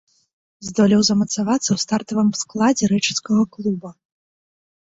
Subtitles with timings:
[0.67, 3.89] Здолеў замацавацца ў стартавым складзе рэчыцкага клуба.